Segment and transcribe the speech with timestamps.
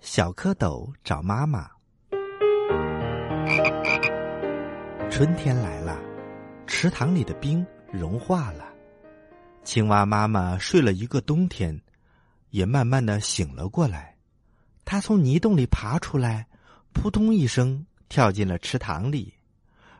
[0.00, 1.68] 小蝌蚪找妈妈。
[5.10, 5.98] 春天来了，
[6.66, 8.64] 池塘里的冰融化了，
[9.64, 11.78] 青蛙妈妈睡了一个冬天，
[12.50, 14.14] 也慢慢的醒了过来。
[14.84, 16.46] 它从泥洞里爬出来，
[16.92, 19.34] 扑通一声跳进了池塘里，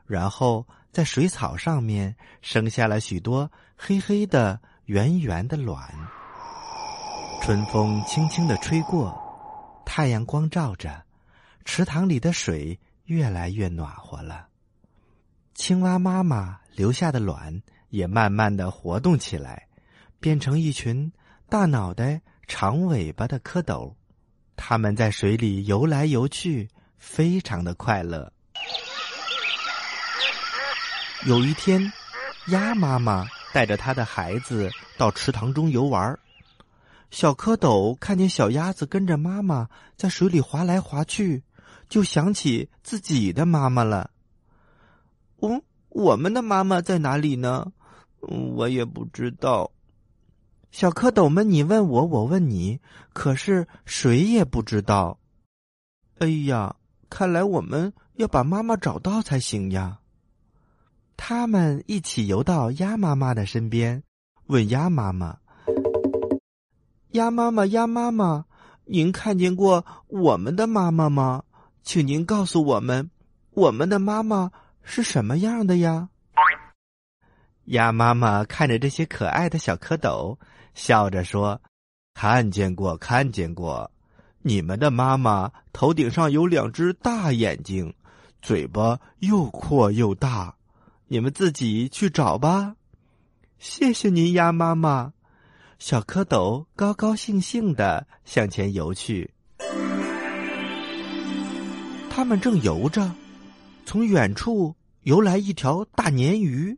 [0.06, 5.92] 然后在水草上面生下了许多黑黑的、圆圆的卵。
[7.42, 9.27] 春风轻轻的吹过。
[9.90, 11.02] 太阳光照着，
[11.64, 14.46] 池塘里的水越来越暖和了。
[15.54, 19.66] 青蛙妈妈留下的卵也慢慢的活动起来，
[20.20, 21.10] 变成一群
[21.48, 23.94] 大脑袋、长尾巴的蝌蚪。
[24.56, 26.68] 它们在水里游来游去，
[26.98, 28.30] 非常的快乐。
[31.24, 31.90] 有一天，
[32.48, 36.20] 鸭妈妈带着它的孩子到池塘中游玩儿。
[37.10, 41.42] 小蝌蚪看见小鸭子跟着妈妈在水里划来划去，
[41.88, 44.10] 就想起自己的妈妈了。
[45.36, 47.72] 我，我们的妈妈在哪里呢？
[48.20, 49.70] 我也不知道。
[50.70, 52.78] 小蝌蚪们，你问我，我问你，
[53.14, 55.18] 可是谁也不知道。
[56.18, 56.76] 哎呀，
[57.08, 60.00] 看来我们要把妈妈找到才行呀。
[61.16, 64.02] 他们一起游到鸭妈妈的身边，
[64.46, 65.38] 问鸭妈妈。
[67.12, 68.44] 鸭妈妈，鸭妈妈，
[68.84, 71.42] 您看见过我们的妈妈吗？
[71.82, 73.10] 请您告诉我们，
[73.52, 74.50] 我们的妈妈
[74.82, 76.10] 是什么样的呀？
[77.64, 80.36] 鸭妈妈看着这些可爱的小蝌蚪，
[80.74, 81.60] 笑着说
[82.12, 83.90] ：“看见过，看见过，
[84.42, 87.94] 你们的妈妈头顶上有两只大眼睛，
[88.42, 90.54] 嘴巴又阔又大，
[91.06, 92.74] 你们自己去找吧。”
[93.58, 95.12] 谢谢您，鸭妈妈。
[95.78, 99.30] 小蝌蚪高高兴兴的向前游去，
[102.10, 103.14] 他们正游着，
[103.86, 106.76] 从远处游来一条大鲶鱼。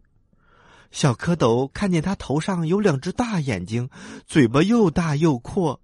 [0.91, 3.89] 小蝌蚪看见它头上有两只大眼睛，
[4.27, 5.81] 嘴巴又大又阔，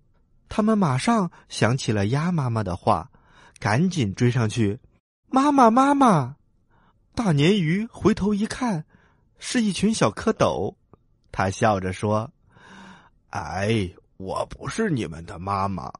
[0.51, 3.11] 他们马上想起了鸭妈妈的话，
[3.59, 4.79] 赶紧追上去。
[5.31, 6.37] 妈妈，妈妈！
[7.15, 8.85] 大鲶鱼回头一看，
[9.39, 10.75] 是一群小蝌蚪，
[11.33, 12.31] 他笑着说。
[13.37, 15.93] 哎，我不是你们的妈妈，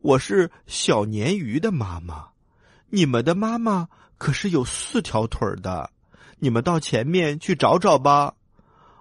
[0.00, 2.28] 我是小鲶鱼的妈妈。
[2.88, 5.90] 你们的妈妈可是有四条腿的，
[6.38, 8.34] 你们到前面去找找吧。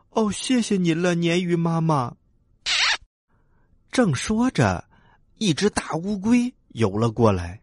[0.09, 2.15] 哦，谢谢您了，鲶鱼妈妈。
[3.91, 4.83] 正说着，
[5.37, 7.61] 一只大乌龟游了过来。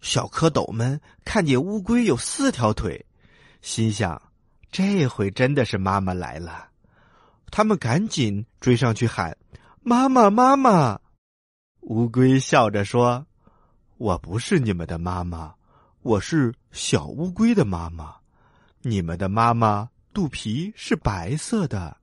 [0.00, 3.04] 小蝌蚪们看见乌龟有四条腿，
[3.62, 4.20] 心想：
[4.70, 6.68] 这回真的是妈妈来了。
[7.50, 9.36] 他们赶紧追上去喊
[9.82, 11.00] ：“妈妈，妈妈！”
[11.82, 13.26] 乌龟笑着说
[13.96, 15.54] ：“我不是你们的妈妈，
[16.02, 18.16] 我是小乌龟的妈妈。
[18.82, 21.96] 你们的妈妈肚皮是白色的，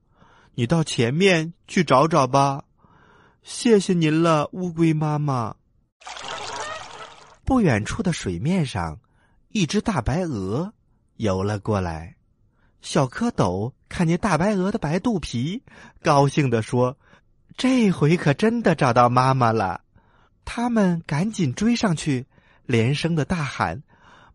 [0.54, 2.64] 你到前面去找找吧。
[3.42, 5.54] 谢谢您了，乌龟妈妈。”
[7.44, 8.98] 不远处的水面上，
[9.50, 10.72] 一只大白鹅
[11.16, 12.13] 游了过来。
[12.84, 15.62] 小蝌蚪看见大白鹅的白肚皮，
[16.02, 16.98] 高兴地说
[17.56, 19.80] ：“这回可真的找到妈妈了。”
[20.44, 22.26] 他们赶紧追上去，
[22.66, 23.82] 连声的大喊：“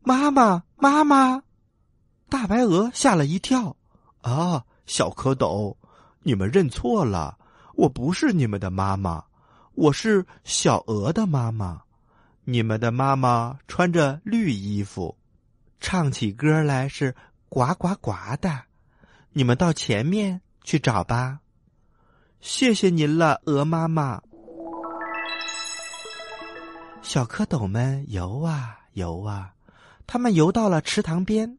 [0.01, 1.43] 妈妈，妈妈！”
[2.27, 3.77] 大白鹅吓了一跳
[4.21, 5.77] ：“啊，小蝌蚪，
[6.23, 7.37] 你们认错了，
[7.75, 9.25] 我不是你们的妈妈，
[9.75, 11.83] 我是小鹅的妈妈。
[12.45, 15.15] 你们的妈妈穿着绿衣服，
[15.79, 17.13] 唱起歌来是。”
[17.49, 18.63] 呱呱呱的，
[19.33, 21.39] 你们到前面去找吧。
[22.39, 24.21] 谢谢您了，鹅妈妈。
[27.01, 29.53] 小蝌蚪们游啊游啊，
[30.05, 31.57] 他们游到了池塘边，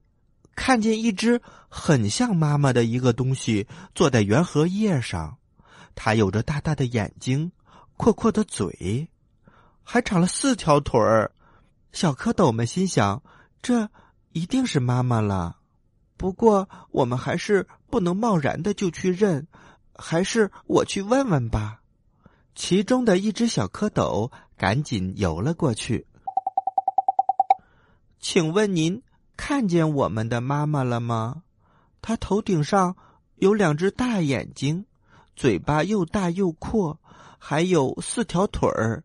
[0.54, 5.38] 看见一只很像妈妈的一个东西坐在圆荷叶上，
[5.94, 7.50] 它有着大大的眼睛、
[7.96, 9.08] 阔阔的嘴，
[9.82, 11.32] 还长了四条腿儿。
[11.92, 13.22] 小蝌蚪们心想：
[13.60, 13.90] 这
[14.32, 15.56] 一定是妈妈了。
[16.20, 19.46] 不过，我们还是不能贸然的就去认，
[19.94, 21.80] 还是我去问问吧。
[22.54, 26.06] 其中的一只小蝌蚪赶紧游了过去。
[28.18, 29.02] 请问您
[29.34, 31.42] 看见我们的妈妈了吗？
[32.02, 32.94] 她头顶上
[33.36, 34.84] 有两只大眼睛，
[35.34, 37.00] 嘴巴又大又阔，
[37.38, 39.04] 还有四条腿儿，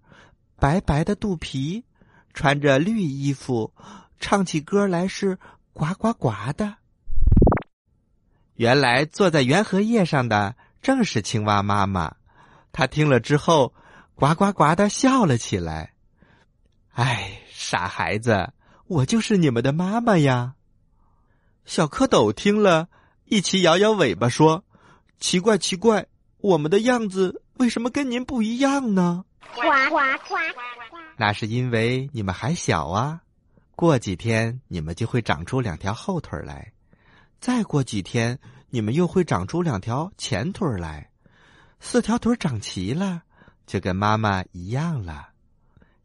[0.57, 1.85] 白白的肚皮，
[2.33, 3.73] 穿着绿衣服，
[4.19, 5.39] 唱起歌来是
[5.71, 6.75] 呱呱呱的。
[8.55, 12.15] 原来坐在圆荷叶上的正是青蛙妈妈，
[12.71, 13.73] 她听了之后，
[14.15, 15.93] 呱呱呱的笑了起来。
[16.93, 18.53] 哎，傻孩子，
[18.87, 20.53] 我就是你们的妈妈呀！
[21.65, 22.87] 小蝌蚪听了，
[23.25, 24.63] 一起摇摇尾巴说
[25.19, 26.05] ：“奇怪，奇怪，
[26.37, 29.25] 我们的样子为什么跟您不一样呢？”
[29.55, 29.97] 呱呱
[30.29, 30.35] 呱！
[31.17, 33.19] 那是因为你们还小啊，
[33.75, 36.71] 过几天你们就会长出两条后腿来，
[37.39, 38.39] 再过几天
[38.69, 41.09] 你们又会长出两条前腿来，
[41.79, 43.21] 四条腿长齐了，
[43.65, 45.29] 就跟妈妈一样了。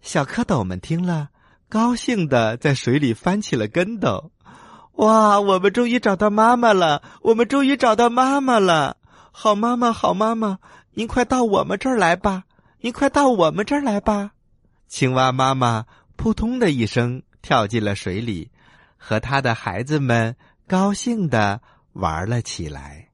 [0.01, 1.31] 小蝌蚪们听了，
[1.69, 4.31] 高兴的在水里翻起了跟斗。
[4.95, 7.03] 哇，我们终于找到妈妈了！
[7.23, 8.99] 我们终于找到妈妈了！
[9.33, 10.59] 好妈妈，好妈妈，
[10.93, 12.45] 您快到我们这儿来吧！
[12.81, 14.33] 您快到我们这儿来吧！
[14.89, 15.87] 青蛙妈妈
[16.17, 18.51] 扑通的一声跳进了水里，
[18.99, 20.37] 和他的孩子们
[20.71, 21.61] 高兴地
[21.95, 23.10] 玩了起来。